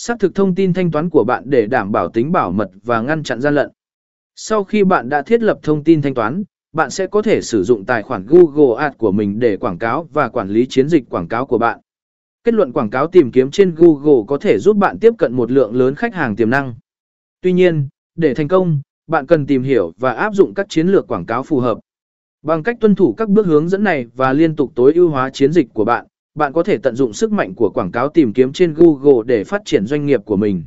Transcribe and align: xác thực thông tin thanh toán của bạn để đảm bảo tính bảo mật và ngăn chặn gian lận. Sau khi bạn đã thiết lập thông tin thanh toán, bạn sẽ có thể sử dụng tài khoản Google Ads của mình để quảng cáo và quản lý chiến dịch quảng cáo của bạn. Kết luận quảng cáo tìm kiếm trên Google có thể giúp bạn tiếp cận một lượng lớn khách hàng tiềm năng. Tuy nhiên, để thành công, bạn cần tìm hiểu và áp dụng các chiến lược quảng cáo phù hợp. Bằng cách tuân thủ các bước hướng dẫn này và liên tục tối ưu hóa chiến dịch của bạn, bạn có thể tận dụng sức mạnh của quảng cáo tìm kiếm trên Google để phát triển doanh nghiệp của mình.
xác 0.00 0.20
thực 0.20 0.34
thông 0.34 0.54
tin 0.54 0.72
thanh 0.72 0.90
toán 0.90 1.10
của 1.10 1.24
bạn 1.24 1.42
để 1.46 1.66
đảm 1.66 1.92
bảo 1.92 2.08
tính 2.08 2.32
bảo 2.32 2.50
mật 2.52 2.70
và 2.82 3.00
ngăn 3.00 3.22
chặn 3.22 3.40
gian 3.40 3.54
lận. 3.54 3.70
Sau 4.34 4.64
khi 4.64 4.84
bạn 4.84 5.08
đã 5.08 5.22
thiết 5.22 5.42
lập 5.42 5.58
thông 5.62 5.84
tin 5.84 6.02
thanh 6.02 6.14
toán, 6.14 6.42
bạn 6.72 6.90
sẽ 6.90 7.06
có 7.06 7.22
thể 7.22 7.40
sử 7.42 7.62
dụng 7.62 7.84
tài 7.84 8.02
khoản 8.02 8.26
Google 8.26 8.84
Ads 8.84 8.96
của 8.96 9.12
mình 9.12 9.38
để 9.38 9.56
quảng 9.56 9.78
cáo 9.78 10.08
và 10.12 10.28
quản 10.28 10.48
lý 10.48 10.66
chiến 10.66 10.88
dịch 10.88 11.04
quảng 11.10 11.28
cáo 11.28 11.46
của 11.46 11.58
bạn. 11.58 11.80
Kết 12.44 12.54
luận 12.54 12.72
quảng 12.72 12.90
cáo 12.90 13.06
tìm 13.06 13.32
kiếm 13.32 13.50
trên 13.50 13.74
Google 13.74 14.24
có 14.26 14.38
thể 14.38 14.58
giúp 14.58 14.76
bạn 14.76 14.98
tiếp 14.98 15.14
cận 15.18 15.32
một 15.32 15.50
lượng 15.50 15.76
lớn 15.76 15.94
khách 15.94 16.14
hàng 16.14 16.36
tiềm 16.36 16.50
năng. 16.50 16.74
Tuy 17.40 17.52
nhiên, 17.52 17.88
để 18.16 18.34
thành 18.34 18.48
công, 18.48 18.80
bạn 19.06 19.26
cần 19.26 19.46
tìm 19.46 19.62
hiểu 19.62 19.92
và 19.96 20.12
áp 20.12 20.34
dụng 20.34 20.54
các 20.54 20.66
chiến 20.68 20.86
lược 20.86 21.08
quảng 21.08 21.26
cáo 21.26 21.42
phù 21.42 21.60
hợp. 21.60 21.78
Bằng 22.42 22.62
cách 22.62 22.76
tuân 22.80 22.94
thủ 22.94 23.14
các 23.16 23.28
bước 23.28 23.46
hướng 23.46 23.68
dẫn 23.68 23.84
này 23.84 24.06
và 24.16 24.32
liên 24.32 24.56
tục 24.56 24.72
tối 24.74 24.92
ưu 24.94 25.08
hóa 25.08 25.30
chiến 25.30 25.52
dịch 25.52 25.68
của 25.74 25.84
bạn, 25.84 26.06
bạn 26.38 26.52
có 26.52 26.62
thể 26.62 26.78
tận 26.78 26.94
dụng 26.96 27.12
sức 27.12 27.32
mạnh 27.32 27.54
của 27.54 27.70
quảng 27.70 27.92
cáo 27.92 28.08
tìm 28.08 28.32
kiếm 28.32 28.52
trên 28.52 28.74
Google 28.74 29.22
để 29.26 29.44
phát 29.44 29.62
triển 29.64 29.86
doanh 29.86 30.06
nghiệp 30.06 30.20
của 30.24 30.36
mình. 30.36 30.64